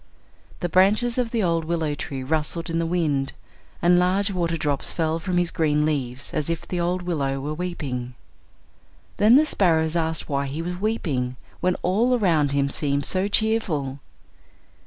The 0.61 0.67
branches 0.67 1.19
of 1.19 1.29
the 1.29 1.43
old 1.43 1.63
willow 1.63 1.93
tree 1.93 2.23
rustled 2.23 2.71
in 2.71 2.79
the 2.79 2.87
wind, 2.87 3.33
and 3.83 3.99
large 3.99 4.31
water 4.31 4.57
drops 4.57 4.91
fell 4.91 5.19
from 5.19 5.37
his 5.37 5.51
green 5.51 5.85
leaves 5.85 6.33
as 6.33 6.49
if 6.49 6.67
the 6.67 6.79
old 6.79 7.03
willow 7.03 7.39
were 7.39 7.53
weeping. 7.53 8.15
Then 9.17 9.35
the 9.35 9.45
sparrows 9.45 9.95
asked 9.95 10.27
why 10.27 10.47
he 10.47 10.63
was 10.63 10.77
weeping, 10.81 11.35
when 11.59 11.75
all 11.83 12.17
around 12.17 12.49
him 12.51 12.67
seemed 12.71 13.05
so 13.05 13.27
cheerful. 13.27 13.99